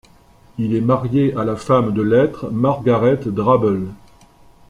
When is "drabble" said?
3.23-3.89